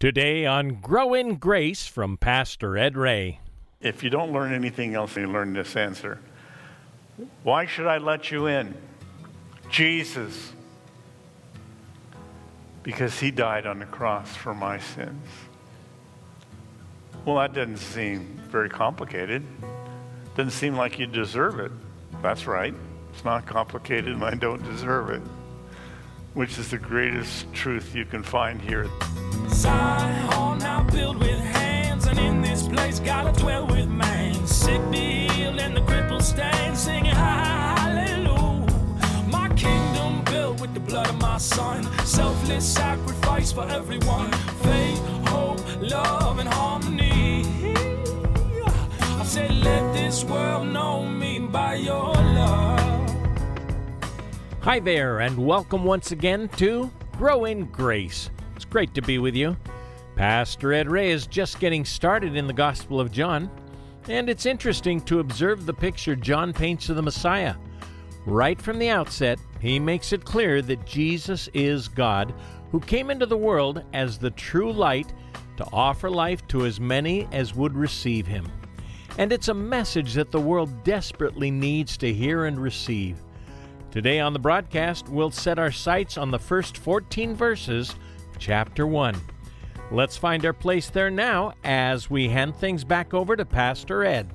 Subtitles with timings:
[0.00, 3.40] Today on Grow in Grace from Pastor Ed Ray.
[3.82, 6.18] If you don't learn anything else, you learn this answer.
[7.42, 8.74] Why should I let you in?
[9.68, 10.54] Jesus.
[12.82, 15.26] Because he died on the cross for my sins.
[17.26, 19.44] Well, that doesn't seem very complicated.
[20.34, 21.72] Doesn't seem like you deserve it.
[22.22, 22.72] That's right.
[23.12, 25.20] It's not complicated and I don't deserve it,
[26.32, 28.88] which is the greatest truth you can find here.
[29.60, 34.46] Zion hall now built with hands, and in this place gotta dwell with man.
[34.46, 38.66] Sick be healed and the crippled stand, singing hallelujah.
[39.28, 44.32] My kingdom built with the blood of my son, selfless sacrifice for everyone.
[44.62, 44.98] Faith,
[45.28, 47.44] hope, love, and harmony.
[49.20, 53.10] I say, let this world know me by your love.
[54.62, 58.30] Hi there, and welcome once again to Grow in Grace.
[58.70, 59.56] Great to be with you.
[60.14, 63.50] Pastor Ed Ray is just getting started in the Gospel of John,
[64.08, 67.56] and it's interesting to observe the picture John paints of the Messiah.
[68.26, 72.32] Right from the outset, he makes it clear that Jesus is God,
[72.70, 75.12] who came into the world as the true light
[75.56, 78.46] to offer life to as many as would receive him.
[79.18, 83.16] And it's a message that the world desperately needs to hear and receive.
[83.90, 87.96] Today on the broadcast, we'll set our sights on the first 14 verses
[88.40, 89.20] chapter 1.
[89.92, 94.30] Let's find our place there now as we hand things back over to Pastor Ed.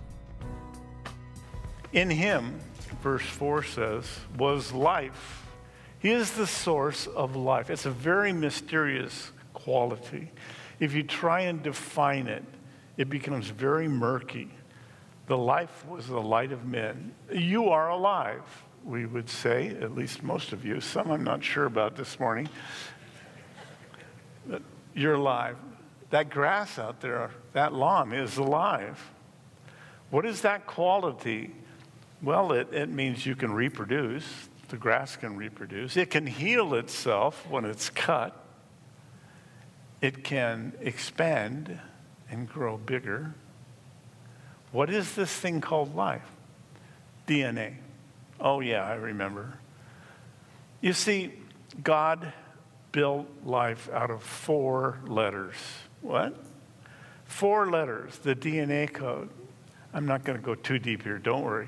[1.91, 2.59] In him,
[3.01, 5.47] verse 4 says, was life.
[5.99, 7.69] He is the source of life.
[7.69, 10.31] It's a very mysterious quality.
[10.79, 12.43] If you try and define it,
[12.97, 14.51] it becomes very murky.
[15.27, 17.13] The life was the light of men.
[17.33, 18.43] You are alive,
[18.83, 20.79] we would say, at least most of you.
[20.79, 22.47] Some I'm not sure about this morning.
[24.95, 25.57] You're alive.
[26.09, 29.11] That grass out there, that lawn is alive.
[30.09, 31.53] What is that quality?
[32.21, 34.25] Well, it, it means you can reproduce.
[34.69, 35.97] The grass can reproduce.
[35.97, 38.41] It can heal itself when it's cut.
[40.01, 41.79] It can expand
[42.29, 43.35] and grow bigger.
[44.71, 46.29] What is this thing called life?
[47.27, 47.75] DNA.
[48.39, 49.57] Oh, yeah, I remember.
[50.81, 51.33] You see,
[51.83, 52.31] God
[52.95, 55.55] built life out of four letters.
[55.99, 56.33] What?
[57.25, 59.29] Four letters, the DNA code.
[59.93, 61.67] I'm not going to go too deep here, don't worry.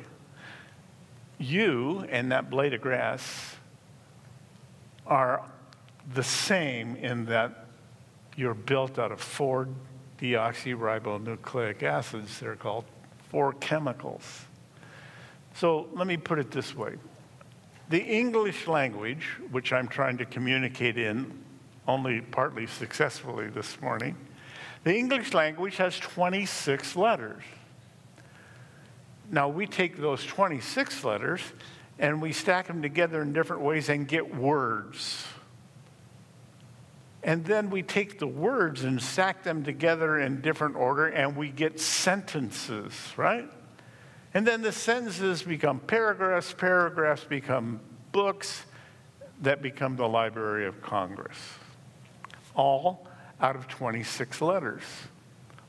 [1.37, 3.57] You and that blade of grass
[5.05, 5.43] are
[6.13, 7.65] the same in that
[8.37, 9.67] you're built out of four
[10.21, 12.85] deoxyribonucleic acids, they're called,
[13.27, 14.45] four chemicals.
[15.55, 16.95] So let me put it this way
[17.89, 21.43] the English language, which I'm trying to communicate in
[21.87, 24.15] only partly successfully this morning,
[24.83, 27.43] the English language has 26 letters.
[29.31, 31.41] Now, we take those 26 letters
[31.99, 35.25] and we stack them together in different ways and get words.
[37.23, 41.49] And then we take the words and stack them together in different order and we
[41.49, 43.49] get sentences, right?
[44.33, 47.79] And then the sentences become paragraphs, paragraphs become
[48.11, 48.65] books
[49.41, 51.37] that become the Library of Congress.
[52.55, 53.07] All
[53.39, 54.83] out of 26 letters.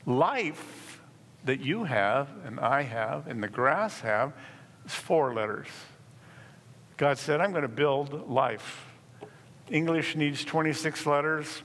[0.05, 1.01] Life
[1.45, 4.33] that you have and I have and the grass have
[4.85, 5.67] is four letters.
[6.97, 8.85] God said, I'm going to build life.
[9.69, 11.61] English needs 26 letters.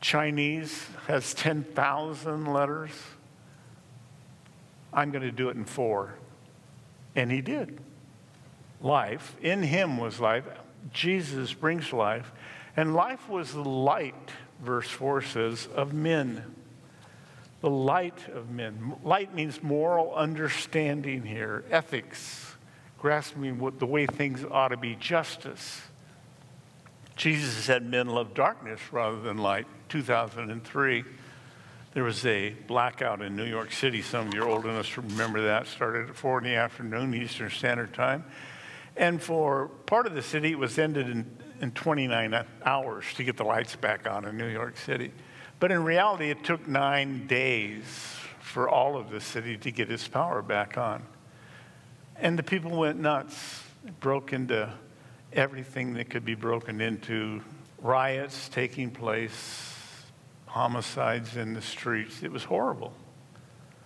[0.00, 2.92] Chinese has 10,000 letters.
[4.92, 6.14] I'm going to do it in four.
[7.18, 7.80] And he did.
[8.80, 10.44] Life, in him was life.
[10.92, 12.30] Jesus brings life.
[12.76, 14.30] And life was the light,
[14.62, 16.44] verse 4 says, of men.
[17.60, 18.94] The light of men.
[19.02, 22.54] Light means moral understanding here, ethics,
[23.00, 25.82] grasping what the way things ought to be, justice.
[27.16, 29.66] Jesus said men love darkness rather than light.
[29.88, 31.04] 2003.
[31.94, 34.02] There was a blackout in New York City.
[34.02, 35.66] Some of you old enough to remember that.
[35.66, 38.24] Started at 4 in the afternoon, Eastern Standard Time.
[38.94, 41.24] And for part of the city, it was ended in,
[41.62, 45.12] in 29 hours to get the lights back on in New York City.
[45.60, 47.84] But in reality, it took nine days
[48.40, 51.02] for all of the city to get its power back on.
[52.16, 53.62] And the people went nuts,
[54.00, 54.70] broke into
[55.32, 57.40] everything that could be broken into,
[57.80, 59.67] riots taking place,
[60.48, 62.22] homicides in the streets.
[62.22, 62.92] It was horrible.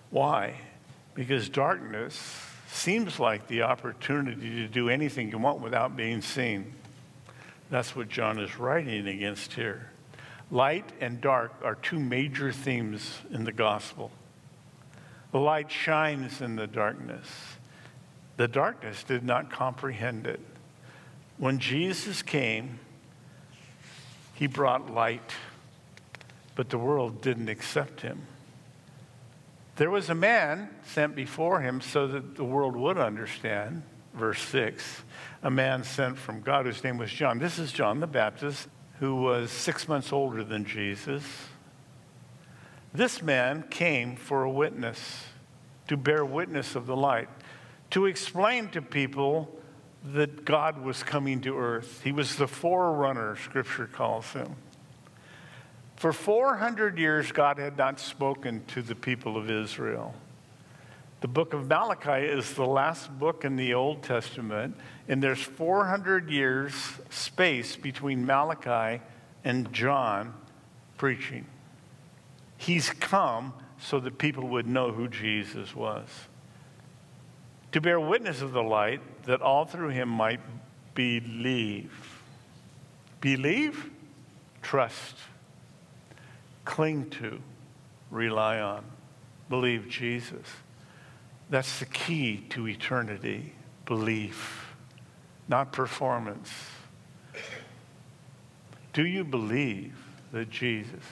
[0.09, 0.55] Why?
[1.13, 6.73] Because darkness seems like the opportunity to do anything you want without being seen.
[7.69, 9.89] That's what John is writing against here.
[10.51, 14.11] Light and dark are two major themes in the gospel.
[15.31, 17.27] The light shines in the darkness.
[18.37, 20.39] The darkness did not comprehend it.
[21.37, 22.79] When Jesus came,
[24.35, 25.33] he brought light,
[26.55, 28.27] but the world didn't accept him.
[29.75, 33.83] There was a man sent before him so that the world would understand.
[34.13, 35.03] Verse 6
[35.43, 37.37] a man sent from God whose name was John.
[37.37, 38.69] This is John the Baptist,
[38.99, 41.23] who was six months older than Jesus.
[42.93, 45.25] This man came for a witness,
[45.89, 47.27] to bear witness of the light,
[47.89, 49.53] to explain to people
[50.13, 52.01] that God was coming to earth.
[52.03, 54.55] He was the forerunner, Scripture calls him.
[55.95, 60.13] For 400 years, God had not spoken to the people of Israel.
[61.21, 64.75] The book of Malachi is the last book in the Old Testament,
[65.07, 66.73] and there's 400 years
[67.09, 69.01] space between Malachi
[69.45, 70.33] and John
[70.97, 71.45] preaching.
[72.57, 76.09] He's come so that people would know who Jesus was.
[77.71, 80.41] To bear witness of the light, that all through him might
[80.93, 82.21] believe.
[83.21, 83.89] Believe,
[84.61, 85.15] trust
[86.65, 87.39] cling to,
[88.09, 88.83] rely on.
[89.49, 90.47] Believe Jesus.
[91.49, 93.53] That's the key to eternity
[93.85, 94.73] belief,
[95.47, 96.51] not performance.
[98.93, 99.95] Do you believe
[100.31, 101.03] that Jesus?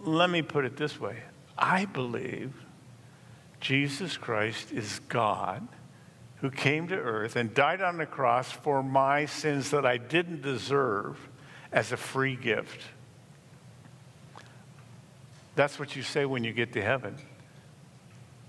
[0.00, 1.22] Let me put it this way
[1.56, 2.54] I believe
[3.60, 5.66] Jesus Christ is God
[6.36, 10.42] who came to earth and died on the cross for my sins that I didn't
[10.42, 11.18] deserve
[11.72, 12.80] as a free gift.
[15.58, 17.16] That's what you say when you get to heaven.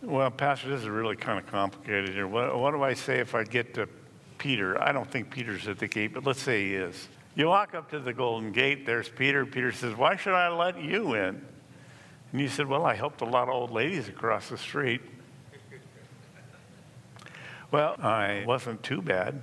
[0.04, 2.28] Well, Pastor, this is really kind of complicated here.
[2.28, 3.90] What, what, do I say if I get to
[4.38, 4.80] Peter?
[4.80, 7.08] I don't think Peter's at the gate, but let's say he is.
[7.34, 9.44] You walk up to the golden gate, there's Peter.
[9.44, 11.44] Peter says, Why should I let you in?
[12.32, 15.02] And you said, Well, I helped a lot of old ladies across the street.
[17.72, 19.42] well, I wasn't too bad.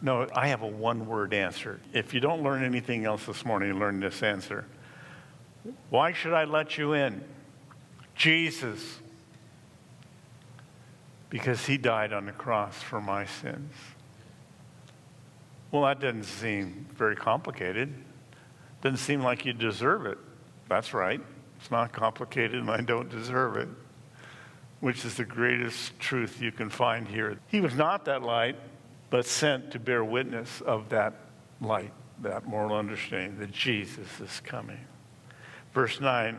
[0.00, 1.80] No, I have a one word answer.
[1.92, 4.66] If you don't learn anything else this morning, learn this answer.
[5.90, 7.22] Why should I let you in?
[8.14, 8.98] Jesus.
[11.30, 13.72] Because he died on the cross for my sins.
[15.70, 17.94] Well, that doesn't seem very complicated.
[18.82, 20.18] Doesn't seem like you deserve it.
[20.68, 21.20] That's right.
[21.58, 23.68] It's not complicated and I don't deserve it,
[24.80, 27.38] which is the greatest truth you can find here.
[27.46, 28.56] He was not that light,
[29.08, 31.14] but sent to bear witness of that
[31.60, 34.80] light, that moral understanding that Jesus is coming.
[35.72, 36.38] Verse 9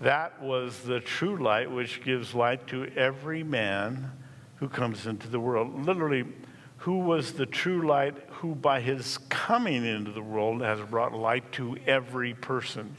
[0.00, 4.12] That was the true light which gives light to every man
[4.56, 5.84] who comes into the world.
[5.84, 6.24] Literally,
[6.78, 11.50] who was the true light who, by his coming into the world, has brought light
[11.52, 12.94] to every person?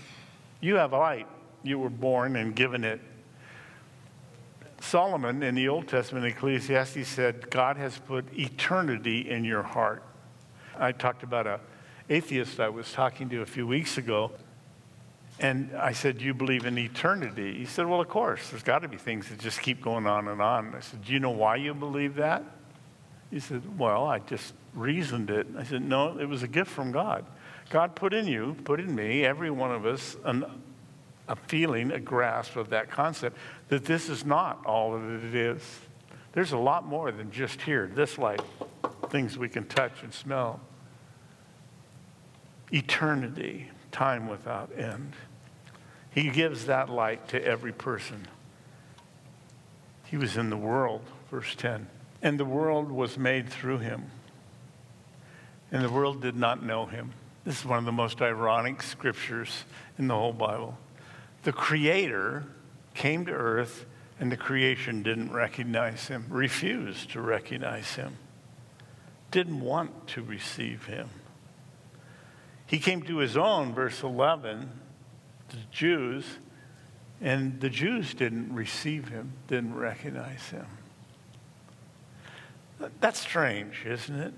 [0.60, 1.28] You have light.
[1.64, 3.00] You were born and given it.
[4.80, 10.04] Solomon in the Old Testament, Ecclesiastes said, God has put eternity in your heart.
[10.78, 11.60] I talked about an
[12.10, 14.32] atheist I was talking to a few weeks ago
[15.40, 17.54] and I said, Do you believe in eternity?
[17.58, 18.50] He said, Well, of course.
[18.50, 20.74] There's got to be things that just keep going on and on.
[20.74, 22.44] I said, Do you know why you believe that?
[23.30, 25.48] He said, Well, I just reasoned it.
[25.58, 27.26] I said, No, it was a gift from God.
[27.70, 30.46] God put in you, put in me, every one of us, an,
[31.28, 35.62] a feeling, a grasp of that concept that this is not all that it is.
[36.32, 38.42] There's a lot more than just here, this light,
[39.10, 40.62] things we can touch and smell.
[42.72, 45.14] Eternity, time without end.
[46.12, 48.28] He gives that light to every person.
[50.06, 51.02] He was in the world,
[51.32, 51.88] verse 10,
[52.22, 54.06] and the world was made through him.
[55.72, 57.12] And the world did not know him.
[57.44, 59.64] This is one of the most ironic scriptures
[59.98, 60.78] in the whole Bible.
[61.42, 62.46] The Creator
[62.94, 63.86] came to earth,
[64.20, 68.18] and the creation didn't recognize him, refused to recognize him,
[69.32, 71.10] didn't want to receive him.
[72.68, 74.70] He came to his own, verse 11,
[75.50, 76.26] the Jews,
[77.22, 80.68] and the Jews didn't receive him, didn't recognize him.
[83.00, 84.34] That's strange, isn't it?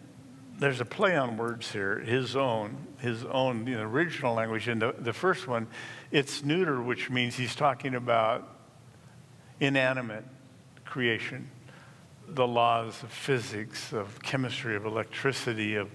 [0.59, 4.67] There's a play on words here, his own, his own, know, original language.
[4.67, 5.67] And the, the first one,
[6.11, 8.47] it's neuter, which means he's talking about
[9.59, 10.25] inanimate
[10.85, 11.49] creation,
[12.27, 15.89] the laws of physics, of chemistry, of electricity, of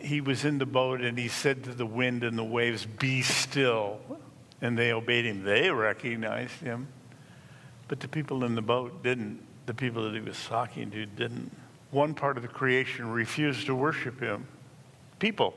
[0.00, 3.22] he was in the boat and he said to the wind and the waves, Be
[3.22, 4.00] still
[4.62, 5.42] and they obeyed him.
[5.42, 6.88] They recognized him,
[7.88, 9.40] but the people in the boat didn't.
[9.66, 11.54] The people that he was talking to didn't.
[11.90, 14.46] One part of the creation refused to worship him.
[15.18, 15.54] People.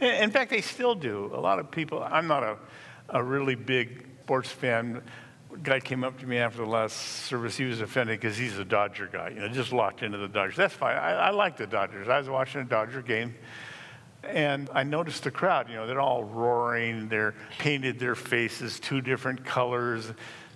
[0.00, 1.30] In fact, they still do.
[1.34, 2.56] A lot of people, I'm not a,
[3.08, 5.02] a really big sports fan.
[5.62, 6.96] Guy came up to me after the last
[7.26, 7.56] service.
[7.56, 10.56] He was offended because he's a Dodger guy, you know, just locked into the Dodgers.
[10.56, 10.96] That's fine.
[10.96, 12.08] I, I like the Dodgers.
[12.08, 13.34] I was watching a Dodger game.
[14.24, 17.08] And I noticed the crowd, you know, they're all roaring.
[17.08, 20.10] They're painted their faces two different colors.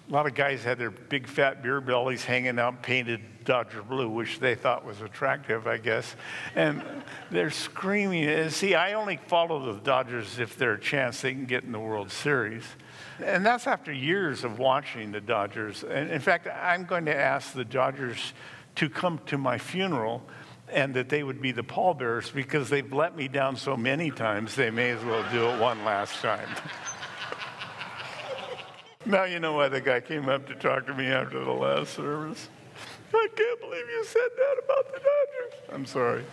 [0.09, 4.09] A lot of guys had their big fat beer bellies hanging out, painted Dodger blue,
[4.09, 6.17] which they thought was attractive, I guess.
[6.55, 6.83] And
[7.31, 8.51] they're screaming.
[8.51, 11.81] See, I only follow the Dodgers if there's a chance they can get in the
[11.81, 12.65] World Series.
[13.21, 15.85] And that's after years of watching the Dodgers.
[15.85, 18.33] And in fact, I'm going to ask the Dodgers
[18.77, 20.23] to come to my funeral
[20.69, 24.55] and that they would be the pallbearers because they've let me down so many times,
[24.55, 26.49] they may as well do it one last time.
[29.07, 31.95] now you know why the guy came up to talk to me after the last
[31.95, 32.49] service.
[33.15, 35.75] I can't believe you said that about the Dodgers.
[35.75, 36.25] I'm sorry,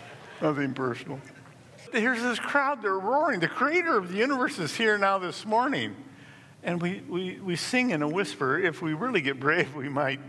[0.42, 1.20] nothing personal.
[1.92, 3.40] Here's this crowd, they're roaring.
[3.40, 5.96] The creator of the universe is here now this morning.
[6.64, 8.60] And we, we, we sing in a whisper.
[8.60, 10.20] If we really get brave, we might,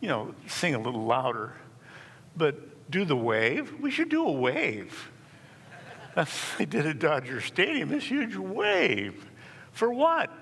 [0.00, 1.54] you know, sing a little louder.
[2.36, 3.80] But do the wave?
[3.80, 5.10] We should do a wave.
[6.58, 9.24] They did at Dodger Stadium, this huge wave.
[9.70, 10.32] For what?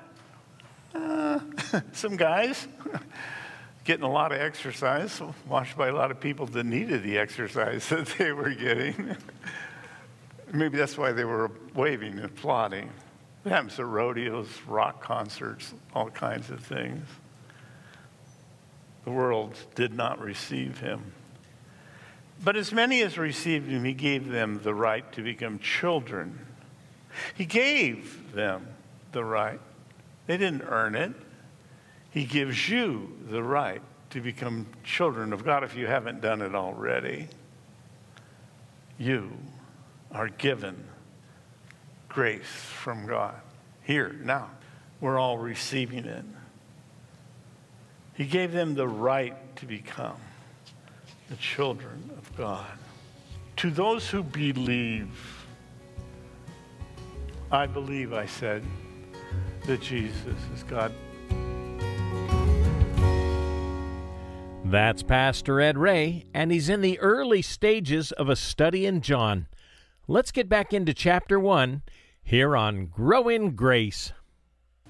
[0.94, 1.40] Uh,
[1.92, 2.66] some guys
[3.84, 7.88] getting a lot of exercise, watched by a lot of people that needed the exercise
[7.90, 9.16] that they were getting.
[10.52, 12.90] Maybe that's why they were waving and applauding.
[13.46, 17.06] It happens at rodeos, rock concerts, all kinds of things.
[19.04, 21.12] The world did not receive him.
[22.42, 26.44] But as many as received him, he gave them the right to become children.
[27.36, 28.66] He gave them
[29.12, 29.60] the right.
[30.26, 31.12] They didn't earn it.
[32.10, 36.56] He gives you the right to become children of God if you haven't done it
[36.56, 37.28] already.
[38.98, 39.30] You
[40.10, 40.82] are given
[42.16, 43.34] grace from God.
[43.82, 44.48] Here, now,
[45.02, 46.24] we're all receiving it.
[48.14, 50.16] He gave them the right to become
[51.28, 52.64] the children of God.
[53.56, 55.44] To those who believe,
[57.52, 58.64] I believe, I said,
[59.66, 60.94] that Jesus is God.
[64.64, 69.48] That's Pastor Ed Ray, and he's in the early stages of a study in John.
[70.08, 71.82] Let's get back into chapter 1
[72.26, 74.12] here on Grow in Grace.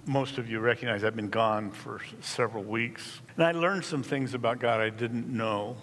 [0.07, 3.21] Most of you recognize I've been gone for several weeks.
[3.37, 5.76] And I learned some things about God I didn't know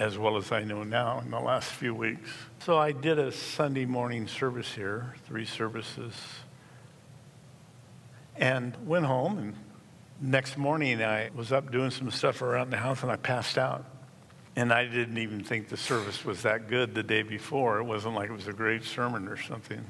[0.00, 2.28] as well as I know now in the last few weeks.
[2.58, 6.12] So I did a Sunday morning service here, three services,
[8.34, 9.38] and went home.
[9.38, 9.54] And
[10.20, 13.84] next morning I was up doing some stuff around the house and I passed out.
[14.56, 17.78] And I didn't even think the service was that good the day before.
[17.78, 19.84] It wasn't like it was a great sermon or something.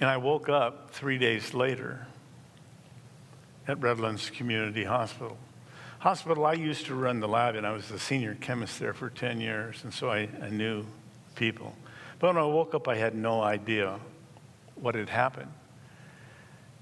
[0.00, 2.06] And I woke up three days later
[3.66, 5.36] at Redlands Community Hospital.
[5.98, 9.10] Hospital, I used to run the lab, and I was the senior chemist there for
[9.10, 10.84] 10 years, and so I, I knew
[11.34, 11.74] people.
[12.20, 13.98] But when I woke up, I had no idea
[14.76, 15.50] what had happened.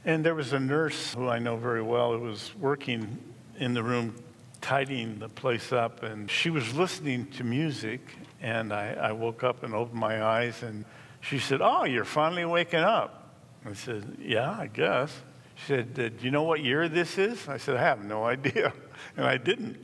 [0.04, 3.18] And there was a nurse who I know very well who was working
[3.58, 4.14] in the room
[4.60, 8.00] tidying the place up, and she was listening to music.
[8.42, 10.84] And I, I woke up and opened my eyes, and
[11.20, 13.30] she said, Oh, you're finally waking up.
[13.64, 15.12] I said, Yeah, I guess.
[15.56, 17.48] She said, Do you know what year this is?
[17.48, 18.72] I said, I have no idea.
[19.16, 19.76] And I didn't.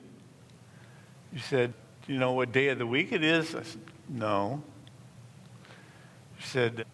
[1.35, 1.75] She said,
[2.07, 3.55] Do you know what day of the week it is?
[3.55, 4.62] I said, No.
[6.39, 6.87] She said,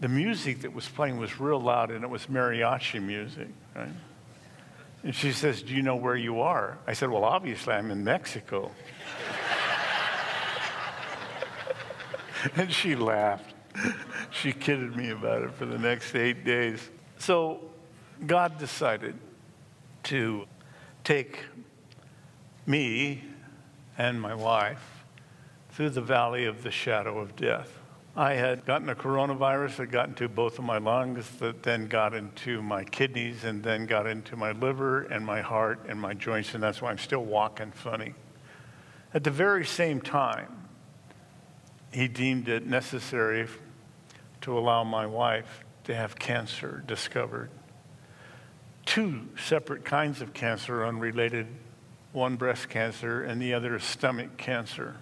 [0.00, 3.88] The music that was playing was real loud, and it was mariachi music, right?
[5.04, 6.78] And she says, Do you know where you are?
[6.86, 8.70] I said, Well, obviously, I'm in Mexico.
[12.56, 13.51] and she laughed.
[14.30, 16.90] She kidded me about it for the next eight days.
[17.18, 17.60] So
[18.26, 19.14] God decided
[20.04, 20.46] to
[21.04, 21.44] take
[22.66, 23.24] me
[23.98, 25.04] and my wife
[25.70, 27.78] through the valley of the shadow of death.
[28.14, 32.12] I had gotten a coronavirus that got into both of my lungs, that then got
[32.12, 36.52] into my kidneys, and then got into my liver and my heart and my joints,
[36.54, 38.14] and that's why I'm still walking funny.
[39.14, 40.61] At the very same time,
[41.92, 43.46] he deemed it necessary
[44.40, 47.50] to allow my wife to have cancer discovered.
[48.84, 51.46] Two separate kinds of cancer, unrelated
[52.12, 54.96] one breast cancer and the other stomach cancer.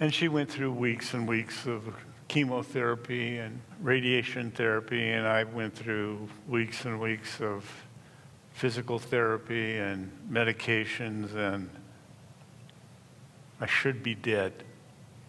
[0.00, 1.94] And she went through weeks and weeks of
[2.28, 7.70] chemotherapy and radiation therapy, and I went through weeks and weeks of
[8.52, 11.70] physical therapy and medications, and
[13.60, 14.64] I should be dead.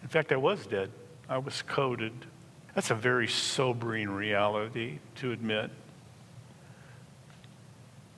[0.02, 0.90] In fact, I was dead.
[1.28, 2.12] I was coded.
[2.74, 5.70] That's a very sobering reality to admit.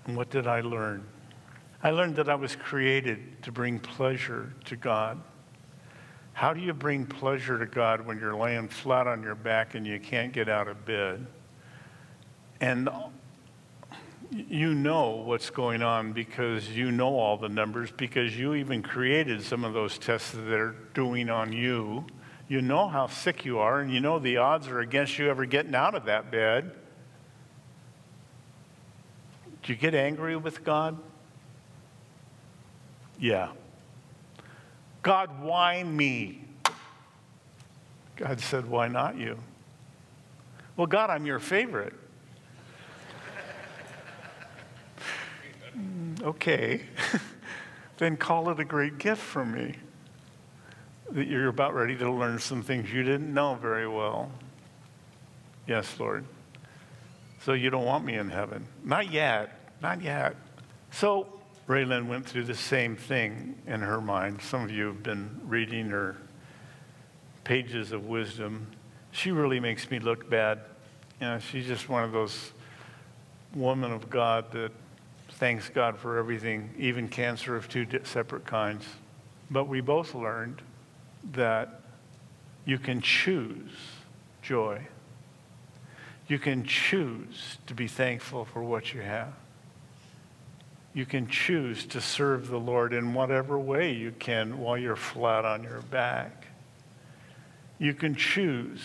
[0.06, 1.04] And what did I learn?
[1.82, 5.20] I learned that I was created to bring pleasure to God.
[6.32, 9.86] How do you bring pleasure to God when you're laying flat on your back and
[9.86, 11.26] you can't get out of bed?
[12.60, 12.88] And
[14.30, 19.42] you know what's going on because you know all the numbers, because you even created
[19.42, 22.04] some of those tests that they're doing on you.
[22.48, 25.46] You know how sick you are, and you know the odds are against you ever
[25.46, 26.72] getting out of that bed.
[29.62, 30.98] Do you get angry with God?
[33.18, 33.50] Yeah.
[35.02, 36.44] God, why me?
[38.16, 39.38] God said, Why not you?
[40.76, 41.94] Well, God, I'm your favorite.
[46.22, 46.82] Okay.
[47.98, 49.74] then call it a great gift from me
[51.12, 54.30] that you're about ready to learn some things you didn't know very well.
[55.66, 56.24] Yes, Lord.
[57.44, 58.66] So you don't want me in heaven.
[58.84, 59.58] Not yet.
[59.82, 60.36] Not yet.
[60.90, 61.26] So
[61.68, 64.42] Raylan went through the same thing in her mind.
[64.42, 66.16] Some of you have been reading her
[67.44, 68.66] pages of wisdom.
[69.10, 70.60] She really makes me look bad.
[71.20, 72.52] You know, she's just one of those
[73.54, 74.72] women of God that
[75.32, 78.86] thanks God for everything, even cancer of two separate kinds.
[79.50, 80.62] But we both learned
[81.32, 81.80] that
[82.64, 83.70] you can choose
[84.42, 84.86] joy.
[86.28, 89.32] You can choose to be thankful for what you have.
[90.92, 95.44] You can choose to serve the Lord in whatever way you can while you're flat
[95.44, 96.46] on your back.
[97.78, 98.82] You can choose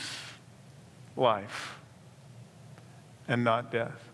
[1.15, 1.77] life
[3.27, 4.09] and not death.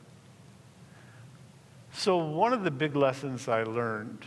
[2.01, 4.25] So, one of the big lessons I learned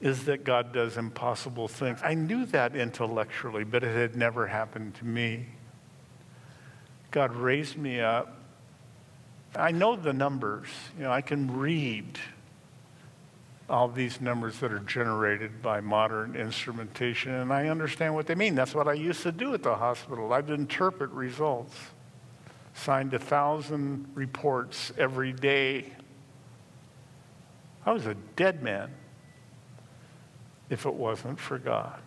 [0.00, 2.00] is that God does impossible things.
[2.02, 5.46] I knew that intellectually, but it had never happened to me.
[7.12, 8.36] God raised me up.
[9.54, 10.66] I know the numbers.
[10.98, 12.18] You know, I can read
[13.70, 18.56] all these numbers that are generated by modern instrumentation, and I understand what they mean.
[18.56, 20.32] That's what I used to do at the hospital.
[20.32, 21.76] I'd interpret results.
[22.74, 25.92] Signed a thousand reports every day.
[27.86, 28.90] I was a dead man
[30.70, 32.00] if it wasn't for God.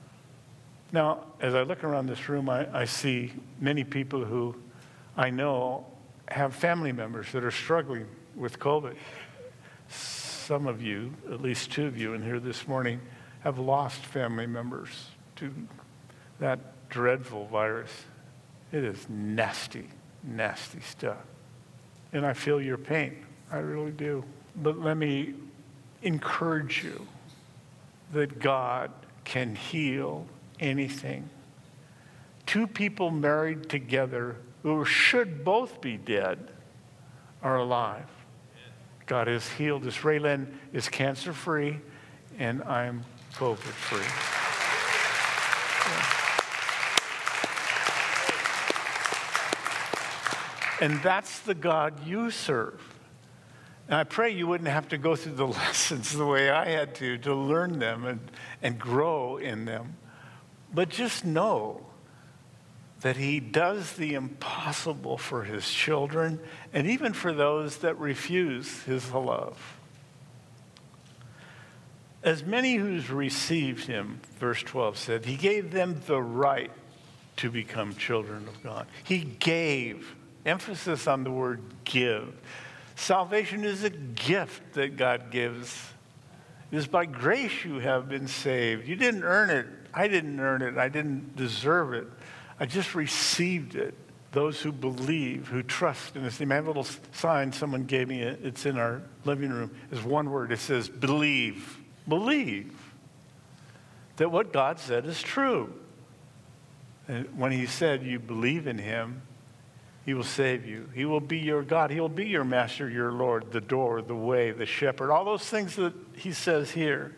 [0.92, 4.56] Now, as I look around this room, I, I see many people who
[5.16, 5.86] I know
[6.30, 8.96] have family members that are struggling with COVID.
[9.90, 13.02] Some of you, at least two of you in here this morning,
[13.42, 15.54] have lost family members to
[16.40, 17.92] that dreadful virus.
[18.72, 19.90] It is nasty,
[20.24, 21.18] nasty stuff.
[22.13, 23.26] And I feel your pain.
[23.52, 24.24] I really do.
[24.56, 25.34] But let me
[26.08, 27.06] encourage you
[28.13, 28.91] that God
[29.26, 30.26] can heal
[30.60, 31.30] anything.
[32.46, 36.50] Two people married together who should both be dead
[37.43, 38.10] are alive.
[39.06, 39.98] God has healed us.
[39.98, 41.80] Raylan is cancer free,
[42.39, 43.04] and I'm
[43.36, 44.00] COVID free.
[50.80, 52.82] And that's the God you serve.
[53.88, 56.95] And I pray you wouldn't have to go through the lessons the way I had
[56.95, 58.19] to to learn them and,
[58.62, 59.97] and grow in them.
[60.73, 61.86] But just know
[63.02, 66.39] that He does the impossible for His children
[66.73, 69.76] and even for those that refuse His love.
[72.23, 76.71] As many who's received Him, verse 12 said, He gave them the right
[77.38, 78.88] to become children of God.
[79.04, 82.34] He gave, emphasis on the word give.
[82.97, 85.93] Salvation is a gift that God gives.
[86.71, 88.88] It is by grace you have been saved.
[88.88, 89.67] You didn't earn it.
[89.93, 90.79] I didn't earn it.
[90.79, 92.07] I didn't deserve it.
[92.60, 93.93] I just received it.
[94.31, 96.51] Those who believe, who trust in this name.
[96.51, 98.23] I have a little sign someone gave me.
[98.23, 99.69] It's in our living room.
[99.91, 100.51] It's one word.
[100.51, 101.77] It says, believe.
[102.07, 102.73] Believe
[104.15, 105.71] that what God said is true.
[107.07, 109.21] And when he said you believe in him,
[110.08, 110.89] he will save you.
[110.96, 111.91] He will be your God.
[111.91, 115.43] He will be your master, your Lord, the door, the way, the shepherd, all those
[115.43, 117.13] things that he says here.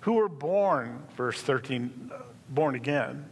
[0.00, 2.12] Who were born, verse 13,
[2.50, 3.24] born again,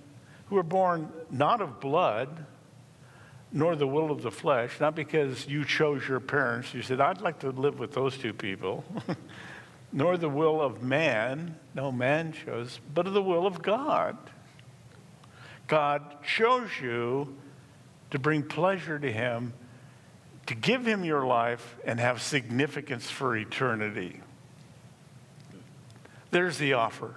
[0.46, 2.46] who were born not of blood,
[3.52, 6.72] nor the will of the flesh, not because you chose your parents.
[6.72, 8.86] You said, I'd like to live with those two people.
[9.92, 14.16] nor the will of man, no man chose, but of the will of God.
[15.68, 17.36] God chose you
[18.10, 19.52] to bring pleasure to Him,
[20.46, 24.20] to give Him your life, and have significance for eternity.
[26.30, 27.14] There's the offer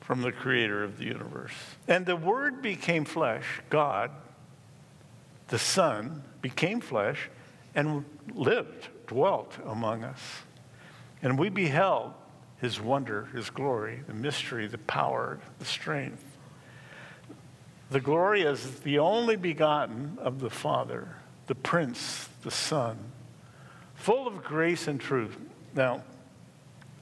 [0.00, 1.52] from the creator of the universe.
[1.88, 4.10] And the Word became flesh, God,
[5.48, 7.28] the Son, became flesh
[7.74, 10.20] and lived, dwelt among us.
[11.22, 12.12] And we beheld
[12.60, 16.29] his wonder, his glory, the mystery, the power, the strength.
[17.90, 21.16] The glory is the only begotten of the Father,
[21.48, 22.96] the Prince, the Son,
[23.96, 25.36] full of grace and truth.
[25.74, 26.04] Now,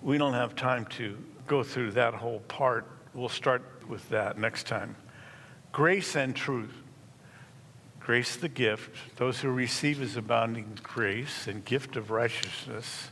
[0.01, 2.87] we don't have time to go through that whole part.
[3.13, 4.97] We'll start with that next time.
[5.73, 6.73] Grace and truth.
[8.01, 8.97] Grace the gift.
[9.17, 13.11] Those who receive his abounding grace and gift of righteousness.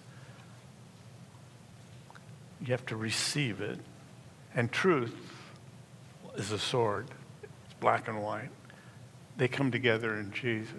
[2.62, 3.78] You have to receive it.
[4.54, 5.14] And truth
[6.36, 7.08] is a sword.
[7.80, 8.50] Black and white.
[9.36, 10.72] They come together in Jesus.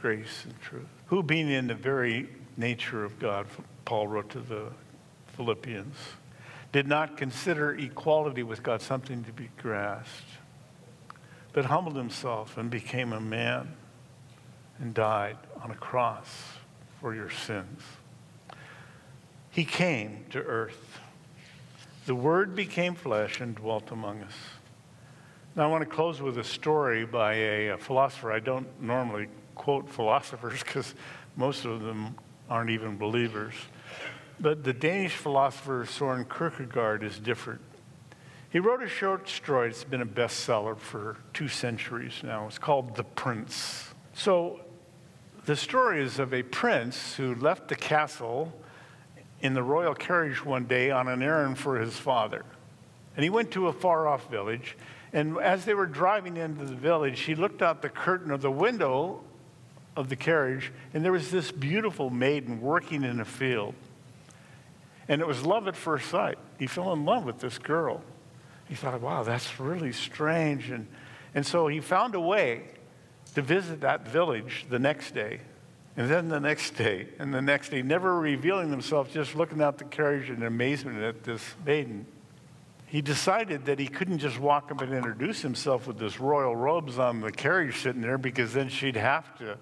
[0.00, 0.86] Grace and truth.
[1.06, 3.46] Who being in the very nature of God,
[3.84, 4.72] Paul wrote to the
[5.36, 5.96] Philippians,
[6.72, 10.24] did not consider equality with God something to be grasped,
[11.52, 13.76] but humbled himself and became a man
[14.78, 16.28] and died on a cross
[17.00, 17.82] for your sins.
[19.50, 21.00] He came to earth.
[22.04, 24.34] The Word became flesh and dwelt among us.
[25.56, 28.30] Now, I want to close with a story by a, a philosopher.
[28.30, 30.94] I don't normally quote philosophers because
[31.34, 32.14] most of them
[32.50, 33.54] aren't even believers.
[34.38, 37.62] But the Danish philosopher Soren Kierkegaard is different.
[38.50, 42.46] He wrote a short story, it's been a bestseller for two centuries now.
[42.46, 43.94] It's called The Prince.
[44.12, 44.60] So,
[45.46, 48.52] the story is of a prince who left the castle
[49.40, 52.44] in the royal carriage one day on an errand for his father.
[53.16, 54.76] And he went to a far off village.
[55.16, 58.50] And as they were driving into the village, he looked out the curtain of the
[58.50, 59.22] window
[59.96, 63.74] of the carriage, and there was this beautiful maiden working in a field.
[65.08, 66.36] And it was love at first sight.
[66.58, 68.02] He fell in love with this girl.
[68.68, 70.68] He thought, wow, that's really strange.
[70.68, 70.86] And,
[71.34, 72.64] and so he found a way
[73.34, 75.40] to visit that village the next day,
[75.96, 79.78] and then the next day, and the next day, never revealing himself, just looking out
[79.78, 82.04] the carriage in amazement at this maiden.
[82.86, 86.98] He decided that he couldn't just walk up and introduce himself with his royal robes
[86.98, 89.58] on the carriage sitting there because then she'd have to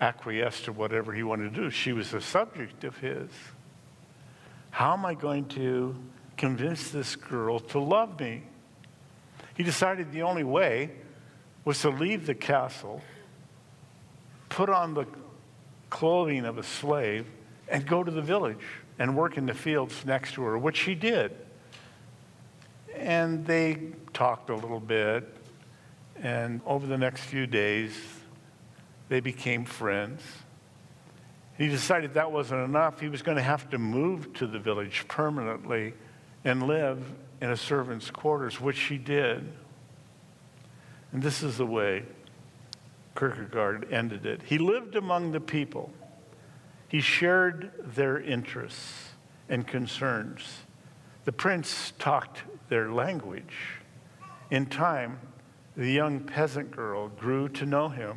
[0.00, 1.70] acquiesce to whatever he wanted to do.
[1.70, 3.28] She was a subject of his.
[4.70, 5.96] How am I going to
[6.36, 8.44] convince this girl to love me?
[9.56, 10.92] He decided the only way
[11.64, 13.02] was to leave the castle,
[14.48, 15.06] put on the
[15.90, 17.26] clothing of a slave,
[17.68, 18.64] and go to the village
[18.98, 21.36] and work in the fields next to her, which she did.
[23.00, 23.78] And they
[24.12, 25.36] talked a little bit,
[26.16, 27.98] and over the next few days,
[29.08, 30.22] they became friends.
[31.56, 33.00] He decided that wasn't enough.
[33.00, 35.94] He was going to have to move to the village permanently
[36.44, 37.02] and live
[37.40, 39.50] in a servant's quarters, which he did.
[41.12, 42.04] And this is the way
[43.16, 44.42] Kierkegaard ended it.
[44.42, 45.90] He lived among the people,
[46.88, 49.10] he shared their interests
[49.48, 50.42] and concerns.
[51.24, 53.76] The prince talked their language.
[54.50, 55.18] In time,
[55.76, 58.16] the young peasant girl grew to know him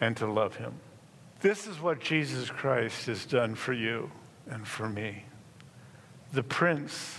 [0.00, 0.72] and to love him.
[1.40, 4.10] This is what Jesus Christ has done for you
[4.48, 5.24] and for me.
[6.32, 7.18] The prince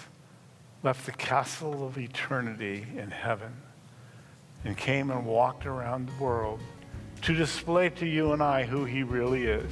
[0.81, 3.53] left the castle of eternity in heaven
[4.63, 6.59] and came and walked around the world
[7.21, 9.71] to display to you and I who he really is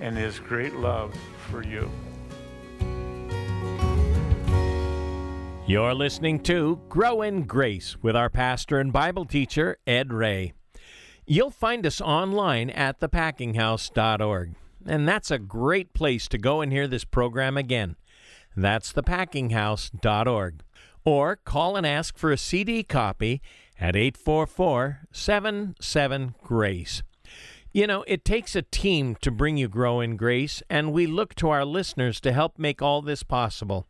[0.00, 1.14] and his great love
[1.50, 1.90] for you.
[5.68, 10.52] You're listening to Grow in Grace with our pastor and Bible teacher, Ed Ray.
[11.26, 14.54] You'll find us online at thepackinghouse.org,
[14.86, 17.96] and that's a great place to go and hear this program again.
[18.56, 20.62] That's thepackinghouse.org.
[21.04, 23.42] Or call and ask for a CD copy
[23.80, 27.02] at 844 77 Grace.
[27.72, 31.34] You know, it takes a team to bring you Grow in Grace, and we look
[31.34, 33.88] to our listeners to help make all this possible.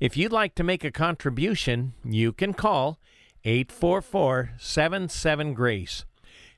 [0.00, 2.98] If you'd like to make a contribution, you can call
[3.44, 6.06] 844 77 Grace.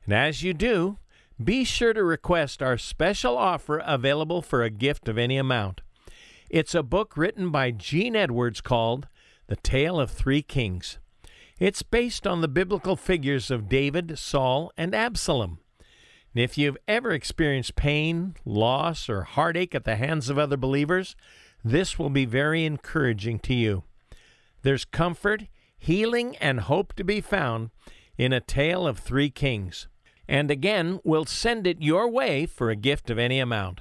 [0.04, 0.98] And as you do,
[1.42, 5.80] be sure to request our special offer available for a gift of any amount.
[6.50, 9.08] It's a book written by Gene Edwards called
[9.48, 11.00] The Tale of Three Kings.
[11.58, 15.58] It's based on the biblical figures of David, Saul, and Absalom.
[16.32, 21.16] And if you've ever experienced pain, loss, or heartache at the hands of other believers,
[21.64, 23.84] this will be very encouraging to you.
[24.62, 25.46] There's comfort,
[25.78, 27.70] healing, and hope to be found
[28.16, 29.88] in A Tale of Three Kings.
[30.28, 33.80] And again, we'll send it your way for a gift of any amount.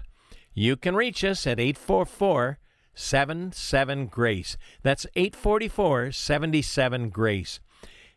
[0.54, 2.58] You can reach us at 844
[2.94, 4.58] 77 Grace.
[4.84, 7.60] That's 844 77 Grace.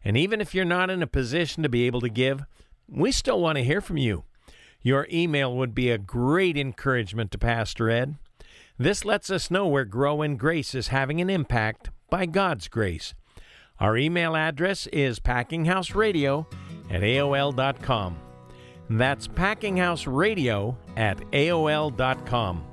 [0.04, 2.44] And even if you're not in a position to be able to give,
[2.88, 4.24] we still want to hear from you.
[4.82, 8.16] Your email would be a great encouragement to Pastor Ed.
[8.76, 13.14] This lets us know where Grow in Grace is having an impact by God's grace.
[13.78, 16.46] Our email address is packinghouseradio
[16.90, 18.18] at AOL.com.
[18.90, 22.64] That's packinghouseradio at AOL.com.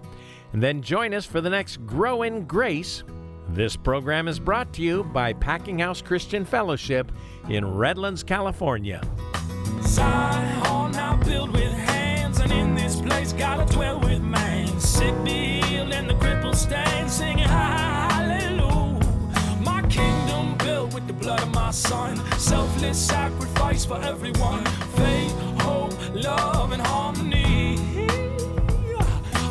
[0.53, 3.03] And then join us for the next Grow in Grace.
[3.49, 7.11] This program is brought to you by Packing House Christian Fellowship
[7.47, 9.01] in Redlands, California
[15.81, 18.99] healed and the crippled stand singing hallelujah.
[19.63, 24.65] My kingdom built with the blood of my son, selfless sacrifice for everyone.
[24.95, 27.77] Faith, hope, love, and harmony.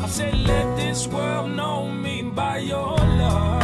[0.03, 3.60] I said, let this world know me by your love.